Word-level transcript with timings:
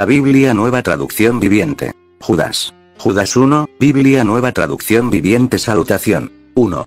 La 0.00 0.06
Biblia 0.06 0.54
Nueva 0.54 0.84
Traducción 0.84 1.40
Viviente. 1.40 1.92
Judas. 2.20 2.72
Judas 2.98 3.34
1, 3.34 3.68
Biblia 3.80 4.22
Nueva 4.22 4.52
Traducción 4.52 5.10
Viviente 5.10 5.58
Salutación. 5.58 6.30
1. 6.54 6.86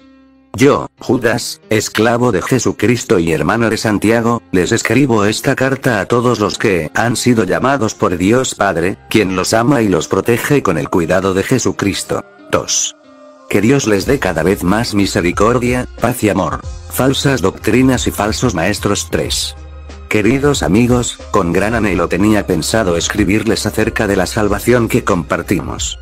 Yo, 0.54 0.88
Judas, 0.98 1.60
esclavo 1.70 2.32
de 2.32 2.42
Jesucristo 2.42 3.20
y 3.20 3.34
hermano 3.34 3.70
de 3.70 3.76
Santiago, 3.76 4.42
les 4.54 4.72
escribo 4.72 5.26
esta 5.26 5.56
carta 5.56 6.00
a 6.00 6.06
todos 6.06 6.40
los 6.40 6.58
que 6.58 6.90
han 6.96 7.18
sido 7.18 7.44
llamados 7.44 7.96
por 7.96 8.18
Dios 8.18 8.56
Padre, 8.56 8.98
quien 9.10 9.36
los 9.36 9.54
ama 9.54 9.82
y 9.82 9.90
los 9.90 10.08
protege 10.08 10.64
con 10.64 10.78
el 10.78 10.88
cuidado 10.88 11.34
de 11.34 11.44
Jesucristo. 11.44 12.24
2. 12.50 12.96
Que 13.50 13.60
Dios 13.60 13.88
les 13.88 14.06
dé 14.06 14.20
cada 14.20 14.42
vez 14.42 14.64
más 14.64 14.96
misericordia, 14.96 15.86
paz 16.00 16.24
y 16.24 16.30
amor. 16.30 16.62
Falsas 16.90 17.42
doctrinas 17.42 18.08
y 18.08 18.12
falsos 18.12 18.56
maestros 18.56 19.10
3. 19.12 19.54
Queridos 20.12 20.62
amigos, 20.62 21.18
con 21.32 21.54
gran 21.54 21.74
anhelo 21.74 22.10
tenía 22.10 22.46
pensado 22.46 22.98
escribirles 22.98 23.66
acerca 23.66 24.08
de 24.08 24.18
la 24.18 24.26
salvación 24.26 24.90
que 24.90 25.06
compartimos. 25.06 26.00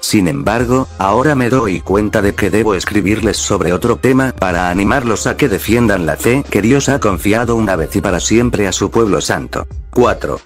Sin 0.00 0.26
embargo, 0.26 0.88
ahora 0.98 1.36
me 1.36 1.48
doy 1.48 1.80
cuenta 1.80 2.22
de 2.22 2.34
que 2.34 2.50
debo 2.50 2.74
escribirles 2.74 3.36
sobre 3.36 3.72
otro 3.72 3.98
tema 3.98 4.34
para 4.36 4.68
animarlos 4.68 5.28
a 5.28 5.36
que 5.36 5.48
defiendan 5.48 6.06
la 6.06 6.16
fe 6.16 6.42
que 6.50 6.60
Dios 6.60 6.88
ha 6.88 6.98
confiado 6.98 7.54
una 7.54 7.76
vez 7.76 7.94
y 7.94 8.00
para 8.00 8.18
siempre 8.18 8.66
a 8.66 8.72
su 8.72 8.90
pueblo 8.90 9.20
santo. 9.20 9.68
4. 9.90 10.40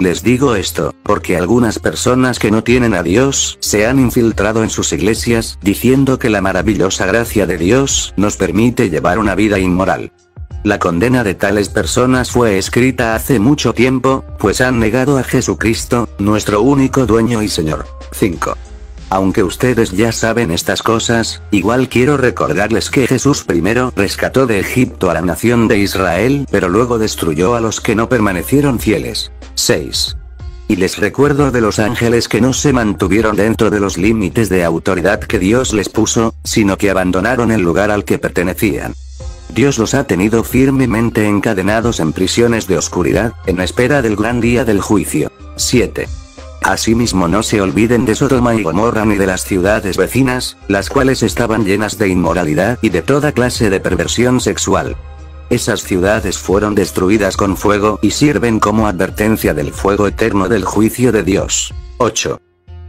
Les 0.00 0.22
digo 0.22 0.54
esto, 0.54 0.94
porque 1.04 1.38
algunas 1.38 1.78
personas 1.78 2.38
que 2.38 2.50
no 2.50 2.62
tienen 2.62 2.92
a 2.92 3.02
Dios 3.02 3.56
se 3.60 3.86
han 3.86 3.98
infiltrado 3.98 4.62
en 4.62 4.68
sus 4.68 4.92
iglesias, 4.92 5.58
diciendo 5.62 6.18
que 6.18 6.28
la 6.28 6.42
maravillosa 6.42 7.06
gracia 7.06 7.46
de 7.46 7.56
Dios 7.56 8.12
nos 8.18 8.36
permite 8.36 8.90
llevar 8.90 9.18
una 9.18 9.34
vida 9.34 9.58
inmoral. 9.58 10.12
La 10.64 10.78
condena 10.78 11.22
de 11.22 11.34
tales 11.34 11.68
personas 11.68 12.32
fue 12.32 12.58
escrita 12.58 13.14
hace 13.14 13.38
mucho 13.38 13.72
tiempo, 13.72 14.24
pues 14.38 14.60
han 14.60 14.80
negado 14.80 15.16
a 15.16 15.22
Jesucristo, 15.22 16.08
nuestro 16.18 16.62
único 16.62 17.06
dueño 17.06 17.42
y 17.42 17.48
Señor. 17.48 17.86
5. 18.12 18.56
Aunque 19.10 19.42
ustedes 19.42 19.92
ya 19.92 20.12
saben 20.12 20.50
estas 20.50 20.82
cosas, 20.82 21.42
igual 21.50 21.88
quiero 21.88 22.16
recordarles 22.16 22.90
que 22.90 23.06
Jesús 23.06 23.44
primero 23.44 23.92
rescató 23.96 24.46
de 24.46 24.58
Egipto 24.58 25.10
a 25.10 25.14
la 25.14 25.22
nación 25.22 25.68
de 25.68 25.78
Israel, 25.78 26.46
pero 26.50 26.68
luego 26.68 26.98
destruyó 26.98 27.54
a 27.54 27.60
los 27.60 27.80
que 27.80 27.94
no 27.94 28.08
permanecieron 28.08 28.80
fieles. 28.80 29.30
6. 29.54 30.16
Y 30.66 30.76
les 30.76 30.98
recuerdo 30.98 31.50
de 31.50 31.62
los 31.62 31.78
ángeles 31.78 32.28
que 32.28 32.42
no 32.42 32.52
se 32.52 32.74
mantuvieron 32.74 33.36
dentro 33.36 33.70
de 33.70 33.80
los 33.80 33.96
límites 33.96 34.50
de 34.50 34.64
autoridad 34.64 35.20
que 35.20 35.38
Dios 35.38 35.72
les 35.72 35.88
puso, 35.88 36.34
sino 36.44 36.76
que 36.76 36.90
abandonaron 36.90 37.50
el 37.50 37.62
lugar 37.62 37.90
al 37.90 38.04
que 38.04 38.18
pertenecían. 38.18 38.92
Dios 39.58 39.76
los 39.76 39.92
ha 39.94 40.04
tenido 40.04 40.44
firmemente 40.44 41.26
encadenados 41.26 41.98
en 41.98 42.12
prisiones 42.12 42.68
de 42.68 42.78
oscuridad, 42.78 43.32
en 43.44 43.58
espera 43.58 44.02
del 44.02 44.14
gran 44.14 44.40
día 44.40 44.64
del 44.64 44.80
juicio. 44.80 45.32
7. 45.56 46.08
Asimismo 46.62 47.26
no 47.26 47.42
se 47.42 47.60
olviden 47.60 48.04
de 48.04 48.14
Sodoma 48.14 48.54
y 48.54 48.62
Gomorra 48.62 49.04
ni 49.04 49.16
de 49.16 49.26
las 49.26 49.42
ciudades 49.42 49.96
vecinas, 49.96 50.56
las 50.68 50.88
cuales 50.88 51.24
estaban 51.24 51.64
llenas 51.64 51.98
de 51.98 52.06
inmoralidad 52.06 52.78
y 52.82 52.90
de 52.90 53.02
toda 53.02 53.32
clase 53.32 53.68
de 53.68 53.80
perversión 53.80 54.40
sexual. 54.40 54.94
Esas 55.50 55.82
ciudades 55.82 56.38
fueron 56.38 56.76
destruidas 56.76 57.36
con 57.36 57.56
fuego 57.56 57.98
y 58.00 58.12
sirven 58.12 58.60
como 58.60 58.86
advertencia 58.86 59.54
del 59.54 59.72
fuego 59.72 60.06
eterno 60.06 60.48
del 60.48 60.64
juicio 60.64 61.10
de 61.10 61.24
Dios. 61.24 61.74
8. 61.96 62.40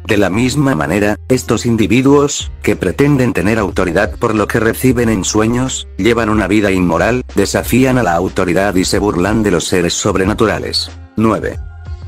De 0.09 0.17
la 0.17 0.31
misma 0.31 0.73
manera, 0.73 1.19
estos 1.27 1.67
individuos, 1.67 2.51
que 2.63 2.75
pretenden 2.75 3.31
tener 3.31 3.59
autoridad 3.59 4.15
por 4.17 4.33
lo 4.33 4.47
que 4.47 4.59
reciben 4.59 5.07
en 5.07 5.23
sueños, 5.23 5.87
llevan 5.97 6.29
una 6.29 6.47
vida 6.47 6.71
inmoral, 6.71 7.23
desafían 7.35 7.99
a 7.99 8.03
la 8.03 8.15
autoridad 8.15 8.73
y 8.73 8.85
se 8.85 8.97
burlan 8.97 9.43
de 9.43 9.51
los 9.51 9.67
seres 9.67 9.93
sobrenaturales. 9.93 10.89
9. 11.15 11.59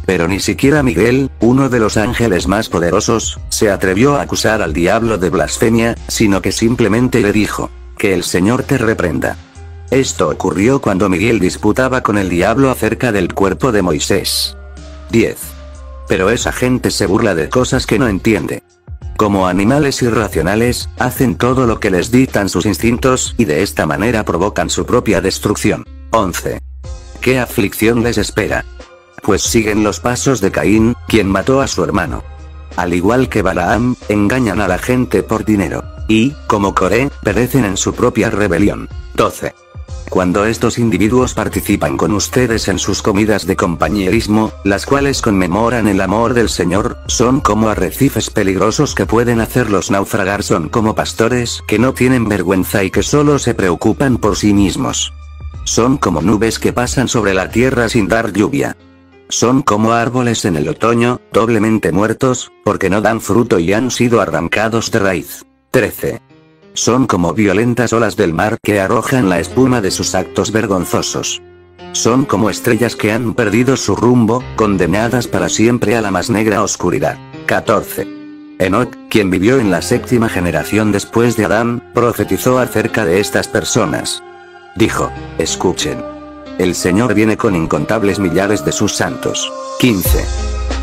Pero 0.08 0.28
ni 0.28 0.40
siquiera 0.40 0.82
Miguel, 0.82 1.30
uno 1.42 1.70
de 1.70 1.80
los 1.80 1.96
ángeles 1.96 2.48
más 2.48 2.70
poderosos, 2.70 3.40
se 3.50 3.70
atrevió 3.70 4.16
a 4.16 4.24
acusar 4.24 4.64
al 4.64 4.74
diablo 4.74 5.20
de 5.20 5.30
blasfemia, 5.30 5.96
sino 6.08 6.42
que 6.42 6.52
simplemente 6.52 7.22
le 7.22 7.32
dijo, 7.32 7.70
que 8.00 8.16
el 8.16 8.24
Señor 8.24 8.64
te 8.64 8.80
reprenda. 8.80 9.38
Esto 9.92 10.28
ocurrió 10.28 10.82
cuando 10.82 11.08
Miguel 11.08 11.40
disputaba 11.40 12.02
con 12.02 12.18
el 12.18 12.30
diablo 12.30 12.72
acerca 12.72 13.12
del 13.12 13.36
cuerpo 13.36 13.72
de 13.72 13.84
Moisés. 13.84 14.58
10. 15.12 15.51
Pero 16.12 16.30
esa 16.30 16.52
gente 16.52 16.92
se 16.92 17.06
burla 17.06 17.36
de 17.36 17.48
cosas 17.48 17.86
que 17.86 17.98
no 17.98 18.10
entiende. 18.10 18.64
Como 19.16 19.48
animales 19.48 20.02
irracionales, 20.02 20.90
hacen 21.00 21.38
todo 21.38 21.66
lo 21.66 21.80
que 21.80 21.90
les 21.90 22.12
dictan 22.12 22.50
sus 22.50 22.66
instintos 22.66 23.34
y 23.38 23.46
de 23.46 23.64
esta 23.64 23.86
manera 23.86 24.26
provocan 24.26 24.70
su 24.70 24.86
propia 24.86 25.22
destrucción. 25.22 25.86
11. 26.12 26.60
¿Qué 27.22 27.40
aflicción 27.40 28.04
les 28.04 28.18
espera? 28.18 28.66
pues 29.24 29.42
siguen 29.42 29.86
los 29.86 30.02
pasos 30.02 30.42
de 30.42 30.52
Caín, 30.52 30.98
quien 31.08 31.30
mató 31.30 31.62
a 31.62 31.68
su 31.68 31.82
hermano. 31.82 32.24
Al 32.76 32.94
igual 32.94 33.30
que 33.30 33.42
Balaam, 33.42 33.96
engañan 34.10 34.60
a 34.60 34.68
la 34.68 34.80
gente 34.80 35.24
por 35.24 35.46
dinero. 35.46 35.86
Y, 36.10 36.32
como 36.48 36.76
Coré, 36.76 37.10
perecen 37.24 37.64
en 37.64 37.78
su 37.78 37.94
propia 37.94 38.30
rebelión. 38.30 38.90
12. 39.16 39.54
Cuando 40.12 40.44
estos 40.44 40.78
individuos 40.78 41.34
participan 41.34 41.96
con 41.96 42.12
ustedes 42.12 42.68
en 42.68 42.80
sus 42.80 43.02
comidas 43.02 43.48
de 43.48 43.56
compañerismo, 43.56 44.52
las 44.66 44.86
cuales 44.86 45.22
conmemoran 45.22 45.88
el 45.88 46.02
amor 46.02 46.34
del 46.34 46.50
Señor, 46.50 46.98
son 47.08 47.40
como 47.40 47.70
arrecifes 47.70 48.30
peligrosos 48.30 48.94
que 48.94 49.06
pueden 49.06 49.40
hacerlos 49.40 49.90
naufragar, 49.90 50.44
son 50.44 50.68
como 50.68 50.96
pastores 50.96 51.64
que 51.66 51.80
no 51.80 51.94
tienen 51.94 52.28
vergüenza 52.28 52.84
y 52.84 52.92
que 52.92 53.04
solo 53.04 53.40
se 53.40 53.54
preocupan 53.54 54.18
por 54.18 54.36
sí 54.36 54.54
mismos. 54.54 55.14
Son 55.64 55.98
como 55.98 56.22
nubes 56.22 56.60
que 56.60 56.74
pasan 56.74 57.08
sobre 57.08 57.34
la 57.34 57.50
tierra 57.50 57.88
sin 57.88 58.10
dar 58.10 58.34
lluvia. 58.34 58.76
Son 59.30 59.62
como 59.62 59.94
árboles 59.94 60.44
en 60.44 60.58
el 60.58 60.68
otoño, 60.68 61.22
doblemente 61.32 61.94
muertos, 61.94 62.52
porque 62.66 62.90
no 62.90 63.00
dan 63.00 63.22
fruto 63.22 63.60
y 63.60 63.72
han 63.72 63.90
sido 63.92 64.20
arrancados 64.20 64.92
de 64.92 65.00
raíz. 65.00 65.46
13. 65.72 66.31
Son 66.74 67.06
como 67.06 67.34
violentas 67.34 67.92
olas 67.92 68.16
del 68.16 68.34
mar 68.34 68.58
que 68.64 68.80
arrojan 68.80 69.28
la 69.28 69.40
espuma 69.40 69.82
de 69.82 69.92
sus 69.92 70.16
actos 70.16 70.52
vergonzosos. 70.52 71.42
Son 71.92 72.24
como 72.24 72.50
estrellas 72.50 72.96
que 72.96 73.12
han 73.12 73.34
perdido 73.34 73.76
su 73.76 73.96
rumbo, 73.96 74.42
condenadas 74.56 75.28
para 75.28 75.50
siempre 75.50 75.98
a 75.98 76.02
la 76.02 76.12
más 76.12 76.30
negra 76.30 76.64
oscuridad. 76.64 77.18
14. 77.48 78.08
Enoch, 78.60 78.96
quien 79.10 79.30
vivió 79.30 79.60
en 79.60 79.70
la 79.70 79.82
séptima 79.82 80.30
generación 80.30 80.94
después 80.94 81.36
de 81.36 81.46
Adán, 81.46 81.84
profetizó 81.94 82.60
acerca 82.60 83.06
de 83.06 83.20
estas 83.20 83.50
personas. 83.50 84.24
Dijo, 84.76 85.12
escuchen. 85.38 86.02
El 86.58 86.76
Señor 86.76 87.14
viene 87.14 87.36
con 87.36 87.56
incontables 87.56 88.20
millares 88.20 88.64
de 88.64 88.72
sus 88.72 88.96
santos. 88.96 89.52
15. 89.80 90.26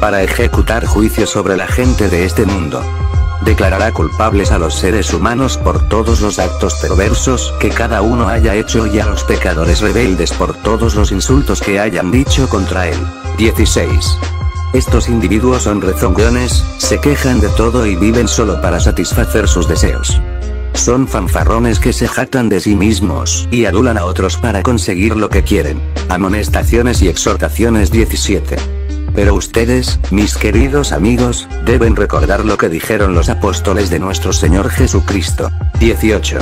Para 0.00 0.22
ejecutar 0.22 0.84
juicio 0.84 1.26
sobre 1.26 1.56
la 1.56 1.66
gente 1.66 2.08
de 2.08 2.24
este 2.24 2.44
mundo. 2.44 2.82
Declarará 3.44 3.92
culpables 3.92 4.50
a 4.50 4.58
los 4.58 4.74
seres 4.74 5.12
humanos 5.14 5.56
por 5.58 5.88
todos 5.88 6.20
los 6.20 6.38
actos 6.38 6.74
perversos 6.82 7.54
que 7.60 7.68
cada 7.68 8.02
uno 8.02 8.28
haya 8.28 8.54
hecho 8.54 8.86
y 8.86 8.98
a 8.98 9.06
los 9.06 9.24
pecadores 9.24 9.80
rebeldes 9.80 10.32
por 10.32 10.54
todos 10.54 10.94
los 10.94 11.12
insultos 11.12 11.60
que 11.60 11.78
hayan 11.78 12.10
dicho 12.10 12.48
contra 12.48 12.88
él. 12.88 12.98
16. 13.38 14.18
Estos 14.74 15.08
individuos 15.08 15.62
son 15.62 15.80
rezongones, 15.80 16.64
se 16.78 17.00
quejan 17.00 17.40
de 17.40 17.48
todo 17.50 17.86
y 17.86 17.96
viven 17.96 18.28
solo 18.28 18.60
para 18.60 18.80
satisfacer 18.80 19.48
sus 19.48 19.68
deseos. 19.68 20.20
Son 20.74 21.08
fanfarrones 21.08 21.80
que 21.80 21.92
se 21.92 22.06
jactan 22.06 22.48
de 22.48 22.60
sí 22.60 22.76
mismos 22.76 23.48
y 23.50 23.64
adulan 23.64 23.98
a 23.98 24.04
otros 24.04 24.36
para 24.36 24.62
conseguir 24.62 25.16
lo 25.16 25.28
que 25.28 25.42
quieren. 25.42 25.80
Amonestaciones 26.08 27.02
y 27.02 27.08
exhortaciones 27.08 27.90
17. 27.90 28.77
Pero 29.18 29.34
ustedes, 29.34 29.98
mis 30.12 30.36
queridos 30.36 30.92
amigos, 30.92 31.48
deben 31.64 31.96
recordar 31.96 32.44
lo 32.44 32.56
que 32.56 32.68
dijeron 32.68 33.16
los 33.16 33.28
apóstoles 33.28 33.90
de 33.90 33.98
nuestro 33.98 34.32
Señor 34.32 34.70
Jesucristo. 34.70 35.50
18. 35.80 36.38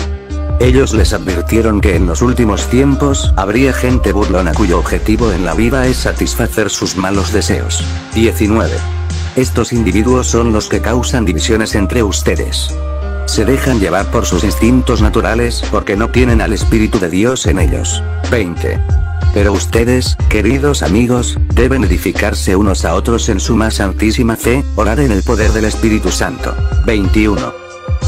Ellos 0.60 0.92
les 0.92 1.14
advirtieron 1.14 1.81
que 1.81 1.97
en 1.97 2.04
los 2.04 2.20
últimos 2.20 2.69
tiempos 2.69 3.32
habría 3.38 3.72
gente 3.72 4.12
burlona 4.12 4.53
cuyo 4.53 4.78
objetivo 4.78 5.32
en 5.32 5.47
la 5.47 5.54
vida 5.54 5.87
es 5.87 5.97
satisfacer 5.97 6.69
sus 6.69 6.98
malos 6.98 7.32
deseos. 7.32 7.82
19. 8.14 8.76
Estos 9.37 9.73
individuos 9.73 10.26
son 10.26 10.52
los 10.52 10.69
que 10.69 10.82
causan 10.82 11.25
divisiones 11.25 11.75
entre 11.76 12.02
ustedes 12.02 12.75
se 13.26 13.44
dejan 13.44 13.81
llevar 13.81 14.06
por 14.12 14.25
sus 14.25 14.44
instintos 14.44 15.02
naturales 15.02 15.62
porque 15.73 15.96
no 15.96 16.11
tienen 16.11 16.40
al 16.40 16.52
Espíritu 16.52 17.00
de 17.00 17.11
Dios 17.11 17.46
en 17.46 17.58
ellos. 17.58 18.00
20. 18.31 19.06
Pero 19.37 19.53
ustedes, 19.53 20.17
queridos 20.31 20.83
amigos, 20.83 21.37
deben 21.53 21.85
edificarse 21.85 22.56
unos 22.56 22.87
a 22.87 22.94
otros 22.94 23.29
en 23.29 23.38
su 23.38 23.55
más 23.55 23.75
santísima 23.75 24.35
fe, 24.35 24.65
orar 24.77 24.99
en 24.99 25.12
el 25.12 25.23
poder 25.23 25.53
del 25.53 25.67
Espíritu 25.67 26.11
Santo. 26.11 26.56
21. 26.87 27.53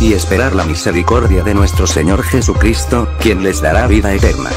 Y 0.01 0.15
esperar 0.15 0.55
la 0.55 0.65
misericordia 0.65 1.45
de 1.45 1.53
nuestro 1.53 1.87
Señor 1.87 2.23
Jesucristo, 2.23 3.07
quien 3.21 3.43
les 3.43 3.61
dará 3.61 3.87
vida 3.87 4.15
eterna. 4.15 4.49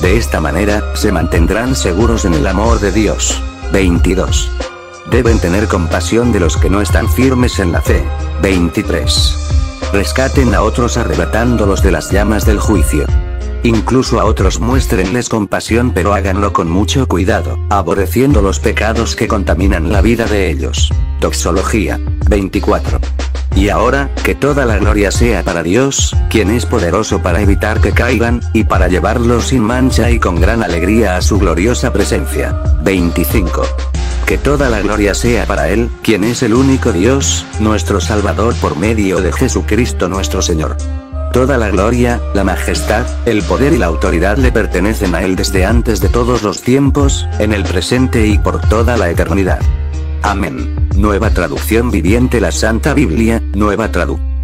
De 0.00 0.16
esta 0.16 0.40
manera, 0.40 0.82
se 0.94 1.12
mantendrán 1.12 1.76
seguros 1.76 2.24
en 2.24 2.32
el 2.32 2.46
amor 2.46 2.80
de 2.80 2.92
Dios. 2.92 3.38
22. 3.74 4.50
Deben 5.10 5.38
tener 5.38 5.68
compasión 5.68 6.32
de 6.32 6.40
los 6.40 6.56
que 6.56 6.70
no 6.70 6.80
están 6.80 7.10
firmes 7.10 7.58
en 7.58 7.72
la 7.72 7.82
fe. 7.82 8.02
23 8.40 9.42
rescaten 9.92 10.54
a 10.54 10.62
otros 10.62 10.96
arrebatándolos 10.96 11.82
de 11.82 11.90
las 11.90 12.10
llamas 12.10 12.46
del 12.46 12.58
juicio. 12.58 13.06
Incluso 13.66 14.20
a 14.20 14.26
otros 14.26 14.60
muéstrenles 14.60 15.28
compasión 15.28 15.90
pero 15.92 16.14
háganlo 16.14 16.52
con 16.52 16.70
mucho 16.70 17.08
cuidado, 17.08 17.58
aborreciendo 17.68 18.40
los 18.40 18.60
pecados 18.60 19.16
que 19.16 19.26
contaminan 19.26 19.90
la 19.90 20.02
vida 20.02 20.26
de 20.26 20.50
ellos. 20.52 20.92
Doxología. 21.20 21.98
24. 22.30 23.00
Y 23.56 23.70
ahora, 23.70 24.08
que 24.22 24.36
toda 24.36 24.66
la 24.66 24.78
gloria 24.78 25.10
sea 25.10 25.42
para 25.42 25.64
Dios, 25.64 26.14
quien 26.30 26.50
es 26.50 26.64
poderoso 26.64 27.22
para 27.22 27.40
evitar 27.40 27.80
que 27.80 27.90
caigan, 27.90 28.40
y 28.52 28.62
para 28.62 28.86
llevarlos 28.86 29.48
sin 29.48 29.64
mancha 29.64 30.12
y 30.12 30.20
con 30.20 30.40
gran 30.40 30.62
alegría 30.62 31.16
a 31.16 31.20
su 31.20 31.36
gloriosa 31.36 31.92
presencia. 31.92 32.52
25. 32.84 33.62
Que 34.26 34.38
toda 34.38 34.70
la 34.70 34.78
gloria 34.78 35.12
sea 35.12 35.44
para 35.44 35.70
Él, 35.70 35.90
quien 36.04 36.22
es 36.22 36.44
el 36.44 36.54
único 36.54 36.92
Dios, 36.92 37.44
nuestro 37.58 38.00
Salvador 38.00 38.54
por 38.60 38.78
medio 38.78 39.20
de 39.20 39.32
Jesucristo 39.32 40.08
nuestro 40.08 40.40
Señor. 40.40 40.76
Toda 41.32 41.58
la 41.58 41.70
gloria, 41.70 42.20
la 42.34 42.44
majestad, 42.44 43.06
el 43.26 43.42
poder 43.42 43.72
y 43.72 43.78
la 43.78 43.86
autoridad 43.86 44.38
le 44.38 44.52
pertenecen 44.52 45.14
a 45.14 45.22
Él 45.22 45.36
desde 45.36 45.64
antes 45.64 46.00
de 46.00 46.08
todos 46.08 46.42
los 46.42 46.62
tiempos, 46.62 47.26
en 47.38 47.52
el 47.52 47.64
presente 47.64 48.26
y 48.26 48.38
por 48.38 48.60
toda 48.68 48.96
la 48.96 49.10
eternidad. 49.10 49.60
Amén. 50.22 50.88
Nueva 50.96 51.30
traducción 51.30 51.90
viviente 51.90 52.40
La 52.40 52.52
Santa 52.52 52.94
Biblia, 52.94 53.42
nueva 53.54 53.92
traducción 53.92 54.35